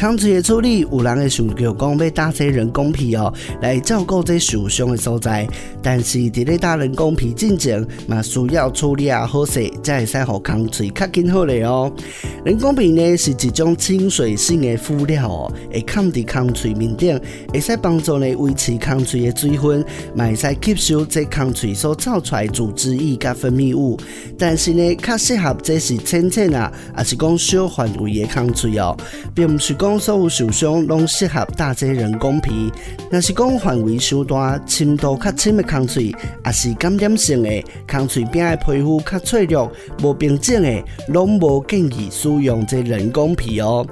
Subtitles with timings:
[0.00, 3.30] 抗水的处理，有人会想着讲要打些人工皮哦，
[3.60, 5.46] 来照顾这受伤的所在。
[5.82, 11.92] 但是伫咧打人工皮进前，嘛需要处理啊好势，才会使让抗水较紧好咧哦。
[12.44, 17.20] 人工皮呢是一种亲水性的敷料哦，会抗伫抗水面顶，
[17.52, 23.98] 会使帮助你维持抗水的水分，嘛会使吸收这抗水所造出来组织液甲分泌物。
[24.38, 28.96] 但是呢，较适合这是浅浅啊，也是讲小范围的抗水哦，
[29.34, 29.90] 并不是讲。
[30.00, 32.72] 所有受伤拢适合打这人工皮，
[33.10, 36.16] 若是讲范围伤大、深度较深的空喙，
[36.46, 39.70] 也是感染性的空喙边的皮肤较脆弱、
[40.02, 42.08] 无平整的，拢无建议
[42.38, 43.86] 用这人工皮哦。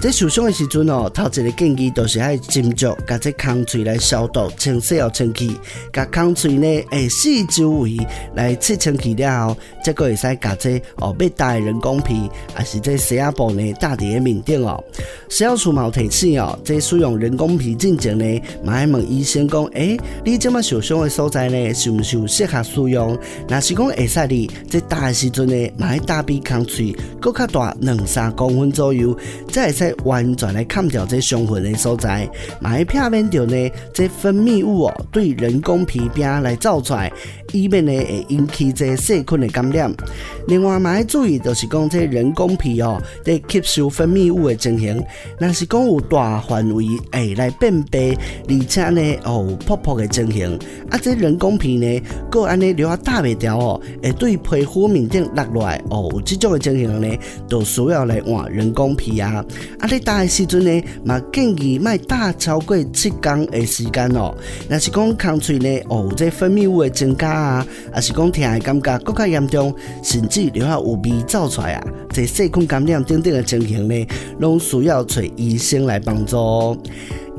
[0.00, 5.54] 这受伤的时阵哦，头一个建议就是爱斟酌，甲这空喙来消毒、清洗哦、清气，
[5.92, 7.98] 甲空喙呢，诶，四周围
[8.34, 14.82] 来切清气了后，再个会使甲这哦，要打的人工皮，还是这洗牙布呢，打伫个面顶哦。
[15.28, 23.18] 洗牙除毛提醒哦，这使用人工皮进前呢，嘛爱问医生讲，诶、欸，你这么受伤的所在呢，是毋是有适合使用？
[23.46, 29.14] 若是讲会使哩，这打的时阵呢，嘛爱打比空喙搁较大两三公分左右，
[29.52, 29.89] 再会使。
[30.04, 32.28] 完全来砍掉这伤痕的所在，
[32.60, 37.12] 嘛要避免掉呢，这分泌物哦，对人工皮边来造出来，
[37.52, 39.92] 以免呢会引起这细菌的感染。
[40.48, 45.02] 另外嘛要注意，就是讲这人工皮哦，在吸收分泌物的情形，
[45.38, 48.16] 若是讲有大范围诶来辨别，
[48.48, 50.58] 而且呢哦有泡泡的情形，
[50.90, 59.44] 啊这人工皮呢，搁安尼留下打未掉哦，会对皮肤面顶落落来哦，有这种的情形呢，都需要来换人工皮啊，
[59.80, 64.34] 啊你打的时阵呢，嘛建议莫打超过七天的时间哦。
[64.68, 74.06] 若是讲空喙呢，哦这分泌物的增加啊，还是讲疼的感觉更加严重，甚至留下有味走出来啊，这细菌感染等等的情形呢，
[74.38, 76.76] 拢需要找医生来帮助。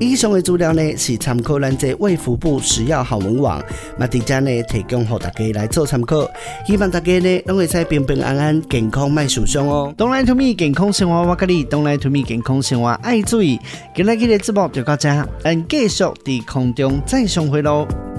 [0.00, 3.62] 以上的资料呢，是参考咱这卫福部食药好文网，
[3.98, 6.26] 嘛伫遮呢提供给大家来做参考，
[6.66, 9.94] 希望大家呢拢会使平平安安、健康卖受伤哦。
[9.98, 13.60] Don't lie to me，健康生活我教你；Don't lie to me，健康生活爱注意。
[13.94, 18.09] 今日的节目就到这，咱继续伫空中再相会喽。